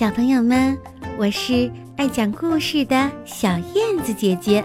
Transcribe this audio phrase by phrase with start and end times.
[0.00, 0.78] 小朋友们，
[1.18, 4.64] 我是爱讲故事的小燕子姐姐，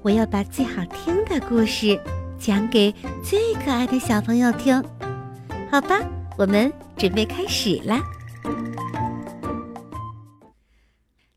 [0.00, 2.00] 我要把最好听的故事
[2.38, 2.90] 讲给
[3.22, 4.82] 最可爱的小朋友听，
[5.70, 6.00] 好吧？
[6.38, 8.02] 我们准备开始啦。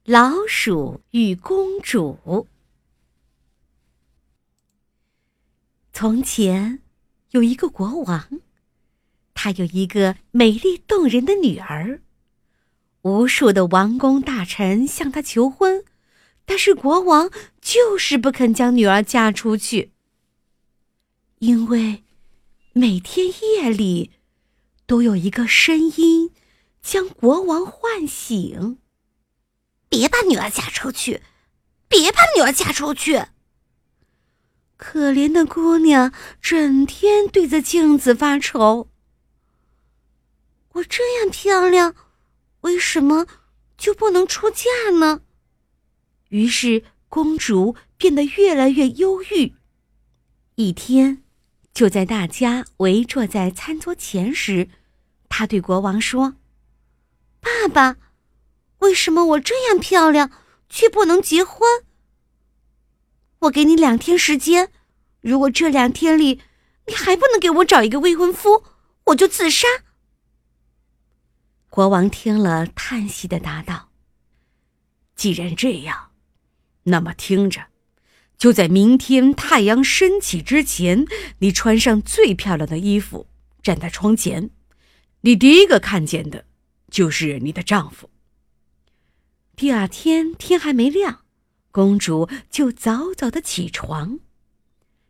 [0.05, 2.47] 老鼠与公主。
[5.91, 6.79] 从前
[7.31, 8.25] 有一个国王，
[9.33, 11.99] 他有一个美丽动人的女儿。
[13.07, 15.86] 无数的王公大臣向她求婚，
[16.46, 19.93] 但是国王就是不肯将女儿嫁出去。
[21.39, 22.04] 因为
[22.74, 24.11] 每天夜里
[24.86, 26.32] 都有一个声音
[26.82, 28.80] 将国王唤醒
[29.88, 31.21] ：“别把女儿嫁出去，
[31.88, 33.28] 别把女儿嫁出去。”
[34.75, 36.11] 可怜的姑娘
[36.42, 38.89] 整天对着镜子发愁
[40.73, 41.95] ：“我这样漂亮。”
[42.67, 43.25] 为什么
[43.77, 45.21] 就不能出嫁呢？
[46.27, 49.53] 于是公主变得越来越忧郁。
[50.55, 51.23] 一天，
[51.73, 54.67] 就在大家围坐在餐桌前时，
[55.29, 56.35] 她对国王说
[57.39, 57.95] ：“爸爸，
[58.79, 60.29] 为什么我这样漂亮
[60.67, 61.65] 却不能结婚？
[63.39, 64.73] 我给你两天时间，
[65.21, 66.41] 如果这两天里
[66.87, 68.65] 你还不能给我找一个未婚夫，
[69.05, 69.65] 我就自杀。”
[71.69, 73.89] 国王听了，叹息的答道
[75.15, 76.11] ：“既然这样，
[76.83, 77.67] 那么听着，
[78.37, 81.05] 就在明天太阳升起之前，
[81.39, 83.27] 你穿上最漂亮的衣服，
[83.61, 84.49] 站在窗前，
[85.21, 86.45] 你第一个看见的，
[86.89, 88.09] 就是你的丈夫。”
[89.55, 91.21] 第二天天还没亮，
[91.71, 94.19] 公主就早早的起床，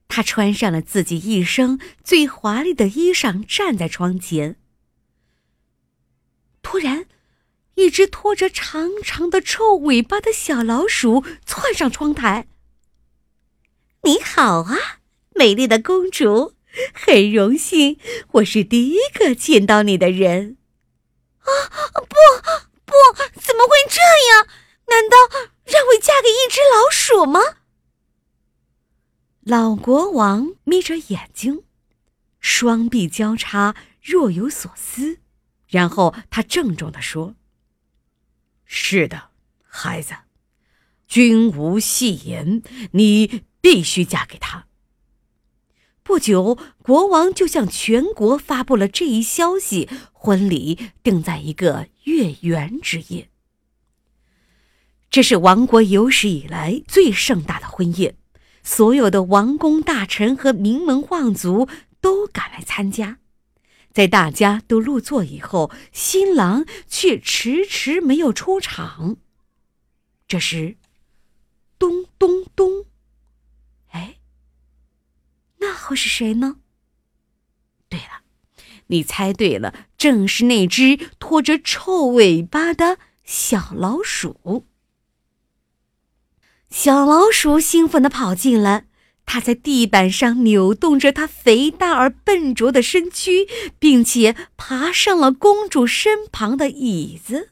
[0.07, 4.57] 她穿上了自己一生最华丽的衣裳，站在窗前。
[6.69, 7.05] 突然，
[7.75, 12.45] 一只拖着长长的臭尾巴的小老鼠窜上窗台。
[14.03, 14.99] “你好啊，
[15.33, 16.55] 美丽的公主，
[16.91, 17.97] 很荣幸，
[18.33, 20.57] 我是第一个见到你的人。
[21.39, 21.47] ”“啊，
[21.93, 22.05] 不，
[22.83, 22.93] 不，
[23.39, 24.47] 怎么会这样？
[24.87, 25.15] 难道
[25.63, 27.39] 让我嫁给一只老鼠吗？”
[29.47, 31.63] 老国王眯着眼睛，
[32.41, 35.19] 双臂交叉，若有所思。
[35.67, 37.35] 然后他郑重地说
[38.65, 39.29] ：“是的，
[39.63, 40.15] 孩子，
[41.07, 42.61] 君无戏言，
[42.91, 44.67] 你必须嫁给他。”
[46.03, 53.29] 不久，国王就向全国发布了这一消息，婚礼定在一个月圆之夜。
[55.09, 58.15] 这是王国有史以来最盛大的婚宴，
[58.63, 61.67] 所有的王公大臣和名门望族
[61.99, 63.19] 都赶来参加。
[63.93, 69.17] 在大家都入座以后，新郎却迟迟没有出场。
[70.27, 70.77] 这时，
[71.79, 72.85] 咚咚咚，
[73.89, 74.19] 哎，
[75.59, 76.57] 那会是谁呢？
[77.89, 78.21] 对了，
[78.87, 84.67] 你猜对了，正是那只拖着臭尾巴的小老鼠。
[86.69, 88.86] 小老鼠兴奋地跑进来。
[89.27, 93.45] 他在地板上扭动着他肥大而笨拙的身躯，
[93.77, 97.49] 并且爬上了公主身旁的椅子。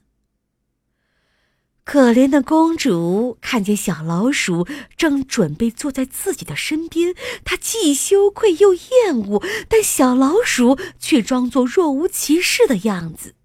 [1.83, 4.65] 可怜的公主看见小老鼠
[4.97, 7.13] 正准备坐在自己的身边，
[7.43, 13.35] 她既羞愧又厌恶，但小老鼠却装作若无其事的样子。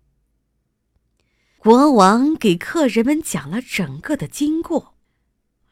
[1.58, 4.89] 国王给客人们讲了整个的经过。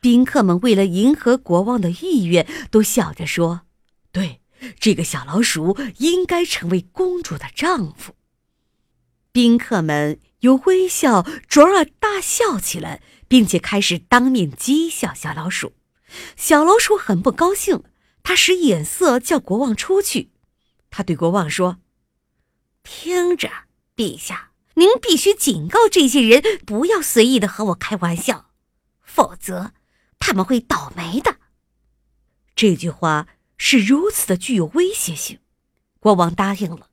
[0.00, 3.62] 宾客们为了迎合国王的意愿，都笑着说
[4.12, 4.40] ：“对，
[4.78, 8.14] 这个小老鼠应该成为公主的丈夫。”
[9.32, 15.72] 宾客们由微笑转而大笑起来，并且开始当面讥笑小老鼠。
[16.36, 17.82] 小老鼠很不高兴，
[18.22, 20.30] 他使眼色叫国王出去。
[20.90, 21.78] 他对国王说
[22.82, 23.50] ：“听着，
[23.96, 28.50] 陛下，您必须警告这些人，不要随意的和我开玩笑，
[29.02, 29.72] 否则。”
[30.18, 31.36] 他们会倒霉的。
[32.54, 35.38] 这句话是如此的具有威胁性，
[36.00, 36.88] 国王答应了。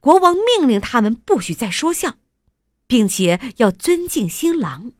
[0.00, 2.18] 国王命令他们不许再说笑，
[2.86, 4.92] 并且要尊敬新郎。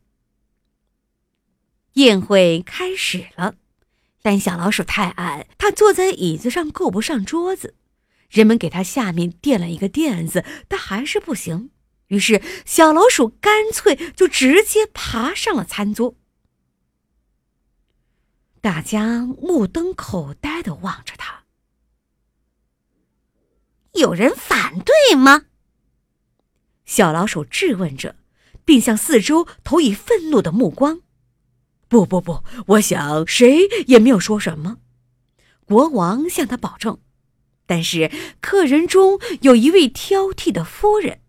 [1.93, 3.55] 宴会开始了，
[4.21, 7.75] 但小老鼠太矮，它坐在椅子上够不上桌子。
[8.29, 11.69] 人们给它下面垫了一个垫子，但还是不行。
[12.07, 16.15] 于是小老鼠干脆就直接爬上了餐桌。
[18.65, 21.43] 大家目瞪口呆的望着他。
[23.93, 25.43] 有人反对吗？
[26.83, 28.15] 小老鼠质问着，
[28.65, 31.01] 并向四周投以愤怒的目光。
[31.87, 34.77] 不不不，我想谁也没有说什么。
[35.67, 36.99] 国王向他保证。
[37.67, 41.21] 但是客人中有一位挑剔的夫人，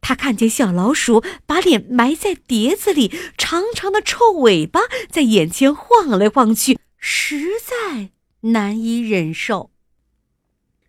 [0.00, 4.80] 他看见小老鼠把脸埋在碟子里，长长的臭尾巴
[5.10, 8.10] 在眼前晃来晃去，实在
[8.40, 9.70] 难以忍受。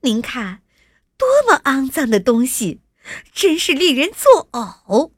[0.02, 0.62] 您看，
[1.18, 2.80] 多么肮脏的东西，
[3.34, 5.12] 真是令人作呕。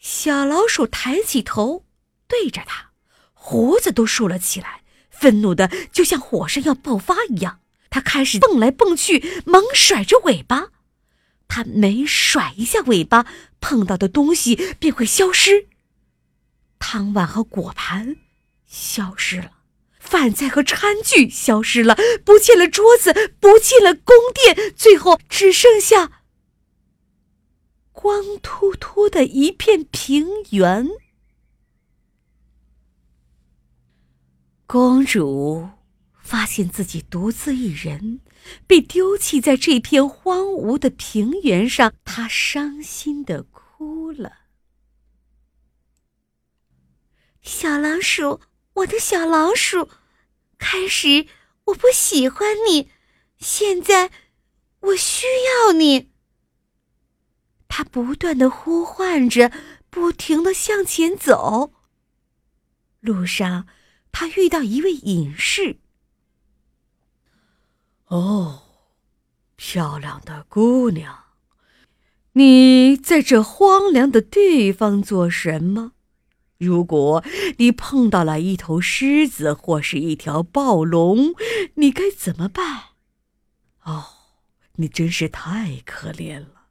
[0.00, 1.84] 小老鼠抬起头，
[2.26, 2.90] 对着他，
[3.32, 7.60] 胡子都竖了起来，愤怒的就像火山要爆发一样。
[7.90, 10.70] 他开始蹦来蹦去，猛甩着尾巴。
[11.48, 13.26] 他每甩一下尾巴，
[13.60, 15.66] 碰到的东西便会消失。
[16.78, 18.18] 汤碗和果盘
[18.66, 19.52] 消失了，
[19.98, 26.22] 饭菜和餐具消失了，不见了桌子，不见了宫殿，最后只剩下
[27.92, 30.88] 光秃秃的一片平原。
[34.66, 35.77] 公主。
[36.28, 38.20] 发现自己独自一人，
[38.66, 44.40] 被丢弃在这片荒芜的平原上，他伤心的哭了。
[47.40, 48.42] 小老鼠，
[48.74, 49.88] 我的小老鼠，
[50.58, 51.26] 开始
[51.64, 52.90] 我不喜欢你，
[53.38, 54.10] 现在
[54.80, 55.24] 我需
[55.64, 56.10] 要你。
[57.68, 59.50] 他不断的呼唤着，
[59.88, 61.72] 不停的向前走。
[63.00, 63.66] 路上，
[64.12, 65.78] 他遇到一位隐士。
[68.08, 68.62] 哦，
[69.56, 71.24] 漂亮的姑娘，
[72.32, 75.92] 你在这荒凉的地方做什么？
[76.56, 77.22] 如果
[77.58, 81.34] 你碰到了一头狮子或是一条暴龙，
[81.74, 82.84] 你该怎么办？
[83.84, 84.06] 哦，
[84.76, 86.68] 你真是太可怜了。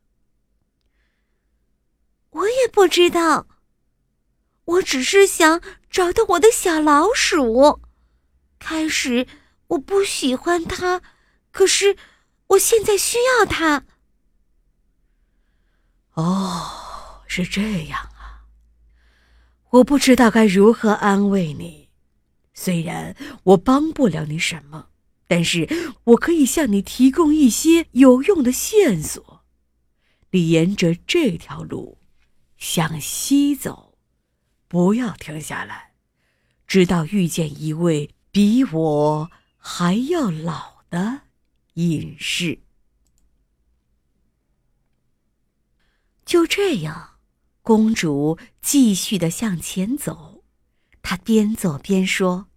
[2.32, 3.48] 我也不知道，
[4.66, 7.82] 我只是想找到我的小老鼠。
[8.58, 9.28] 开始
[9.68, 11.02] 我不喜欢它。
[11.58, 11.98] 可是，
[12.50, 13.84] 我现在需要他。
[16.14, 18.46] 哦，是这样啊。
[19.72, 21.90] 我不知道该如何安慰你。
[22.54, 24.90] 虽然我帮不了你什么，
[25.28, 25.68] 但是
[26.04, 29.44] 我可以向你提供一些有用的线索。
[30.30, 31.98] 你沿着这条路
[32.58, 33.98] 向西走，
[34.68, 35.94] 不要停下来，
[36.68, 41.22] 直到遇见一位比我还要老的。
[41.78, 42.60] 隐士。
[46.26, 47.20] 就这样，
[47.62, 50.44] 公主继续的向前走。
[51.04, 52.48] 她边走边说：“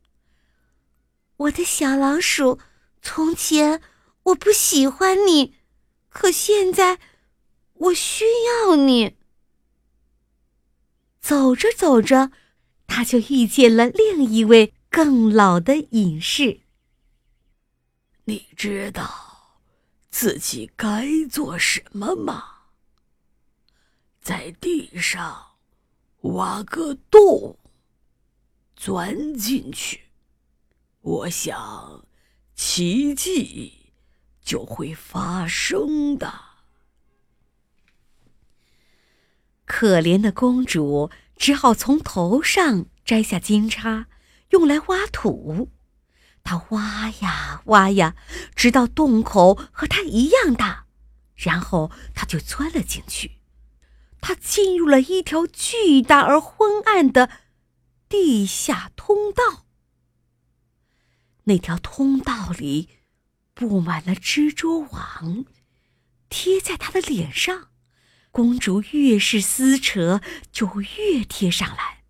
[1.37, 2.59] 我的小老鼠，
[3.03, 3.83] 从前
[4.23, 5.55] 我不喜欢你，
[6.09, 6.99] 可现在
[7.75, 8.25] 我需
[8.65, 9.17] 要你。”
[11.21, 12.33] 走着走着，
[12.87, 16.63] 她就遇见了另一位更老的隐士。
[18.31, 19.59] 你知道
[20.09, 22.45] 自己该做什么吗？
[24.21, 25.57] 在地上
[26.21, 27.59] 挖个洞，
[28.77, 30.03] 钻进去。
[31.01, 32.07] 我想，
[32.55, 33.93] 奇迹
[34.41, 36.33] 就会发生的。
[39.65, 44.07] 可怜的公主只好从头上摘下金叉，
[44.51, 45.73] 用来挖土。
[46.43, 48.17] 他挖呀挖呀，
[48.57, 50.87] 直到洞口和他一样大，
[51.37, 53.39] 然后他就钻了进去。
[54.21, 57.31] 他进入了一条巨大而昏暗的
[58.09, 59.67] 地下通道。
[61.45, 62.89] 那条通道里
[63.55, 65.45] 布满了蜘蛛网，
[66.29, 67.69] 贴在他的脸上。
[68.31, 70.21] 公主越是撕扯，
[70.53, 72.05] 就越贴上来。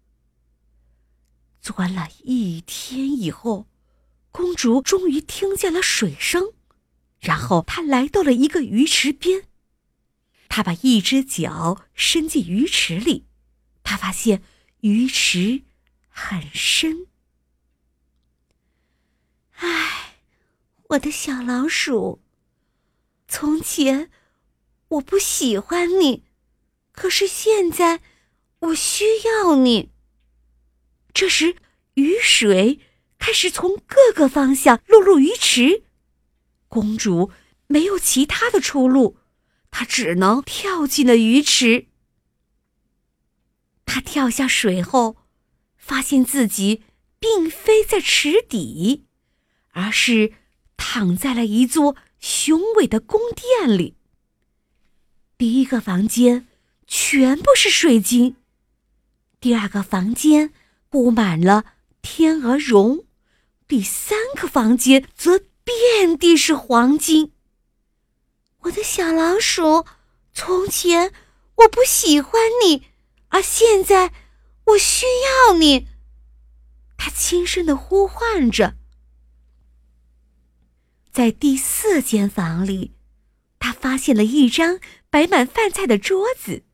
[1.63, 3.70] 钻了一天以后。
[4.33, 6.53] 公主终于听见了水声，
[7.19, 9.49] 然后她来到了一个鱼池边。
[10.49, 13.27] 她把一只脚伸进鱼池里，
[13.83, 14.43] 她发现
[14.81, 15.63] 鱼池
[16.09, 17.07] 很深。
[19.57, 20.17] 唉，
[20.91, 22.23] 我的小老鼠，
[23.29, 24.11] 从前
[24.89, 26.25] 我不喜欢你，
[26.93, 28.01] 可是现在
[28.61, 29.91] 我需要你。
[31.13, 31.57] 这时，
[31.95, 32.81] 雨水。
[33.21, 35.85] 开始从各个方向落入鱼池，
[36.67, 37.31] 公主
[37.69, 39.19] 没有其他的出路，
[39.71, 41.87] 她只能跳进了鱼池。
[43.85, 45.19] 她跳下水后，
[45.77, 46.83] 发现自己
[47.21, 49.05] 并非在池底，
[49.71, 50.33] 而是
[50.77, 53.97] 躺在了一座雄伟的宫殿里。
[55.37, 56.49] 第一个房间
[56.87, 58.37] 全部是水晶。
[59.41, 60.53] 第二个房间
[60.89, 61.65] 布满了
[62.03, 63.07] 天鹅绒，
[63.71, 67.31] 第三个房间则遍地是黄金。
[68.63, 69.87] 我的小老鼠，
[70.33, 71.13] 从前
[71.55, 72.83] 我不喜欢你，
[73.29, 74.13] 而现在
[74.65, 75.07] 我需
[75.47, 75.87] 要你。
[76.99, 78.75] 他轻声的呼唤着。
[81.13, 82.95] 在第四间房里，
[83.61, 86.65] 他发现了一张摆满饭菜的桌子。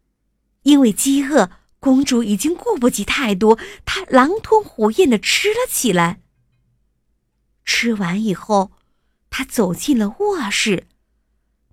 [0.62, 6.22] 因为饥饿，公主已经顾不及太多，她狼吞虎咽的吃了起来。
[7.66, 8.72] 吃完以后，
[9.28, 10.86] 他走进了卧室。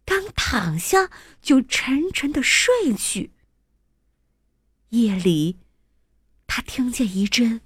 [0.04, 1.10] 刚躺下，
[1.42, 3.32] 就沉沉的睡去。
[4.90, 5.60] 夜里，
[6.46, 7.62] 他听见一阵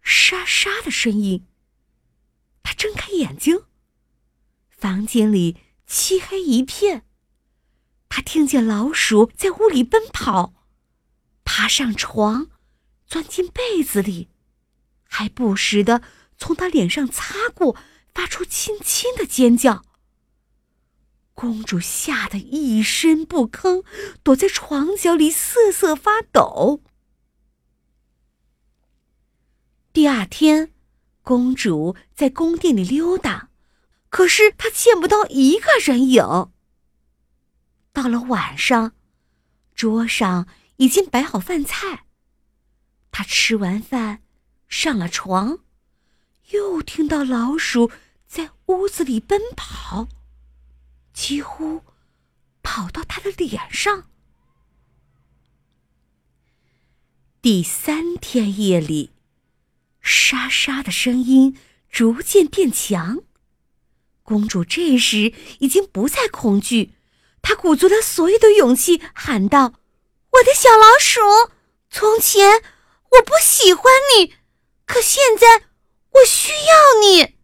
[0.00, 1.46] 沙沙的声音。
[2.62, 3.64] 他睁开眼睛，
[4.70, 7.04] 房间里漆黑一片。
[8.08, 10.54] 他听见老鼠在屋里奔跑，
[11.44, 12.48] 爬上床，
[13.06, 14.28] 钻进被子里，
[15.04, 16.02] 还不时的
[16.38, 17.76] 从他脸上擦过，
[18.14, 19.84] 发出轻轻的尖叫。
[21.34, 23.84] 公主吓得一声不吭，
[24.22, 26.82] 躲在床角里瑟瑟发抖。
[29.92, 30.72] 第二天，
[31.22, 33.50] 公主在宫殿里溜达，
[34.08, 36.50] 可是她见不到一个人影。
[37.92, 38.92] 到了晚上，
[39.74, 42.04] 桌上已经摆好饭菜。
[43.10, 44.22] 她吃完饭，
[44.68, 45.60] 上了床，
[46.50, 47.90] 又听到老鼠
[48.26, 50.08] 在屋子里奔跑。
[51.12, 51.82] 几乎
[52.62, 54.08] 跑到他的脸上。
[57.42, 59.10] 第三天夜里，
[60.00, 61.58] 沙沙的声音
[61.90, 63.22] 逐渐变强。
[64.22, 66.92] 公主这时已经不再恐惧，
[67.42, 69.74] 她鼓足了所有的勇气，喊道
[70.30, 71.20] ：“我的小老鼠，
[71.90, 72.62] 从前
[73.12, 74.34] 我不喜欢你，
[74.84, 75.67] 可现在
[76.12, 77.36] 我需要你。”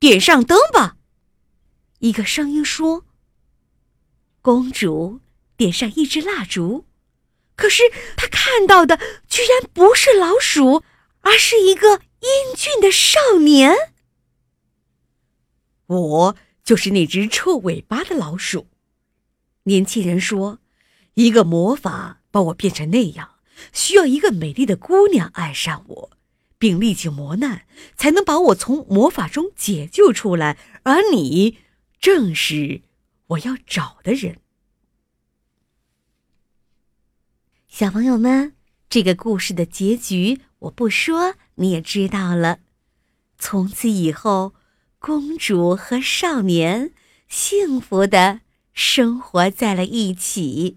[0.00, 0.96] 点上灯吧，
[1.98, 3.04] 一个声音说。
[4.42, 5.20] 公主
[5.58, 6.86] 点上一支蜡烛，
[7.54, 7.82] 可是
[8.16, 10.82] 她看到的居然不是老鼠，
[11.20, 13.76] 而是一个英俊的少年。
[15.84, 18.68] 我就是那只臭尾巴的老鼠。
[19.64, 20.60] 年轻人说
[21.14, 23.34] ：“一个魔法把我变成那样，
[23.72, 26.10] 需要一个美丽的姑娘爱上我。”
[26.60, 27.62] 并历经磨难，
[27.96, 30.58] 才能把我从魔法中解救出来。
[30.82, 31.56] 而你，
[31.98, 32.82] 正是
[33.28, 34.36] 我要找的人。
[37.66, 38.52] 小朋友们，
[38.90, 42.58] 这个故事的结局我不说，你也知道了。
[43.38, 44.54] 从此以后，
[44.98, 46.92] 公主和少年
[47.26, 48.42] 幸福的
[48.74, 50.76] 生活在了一起。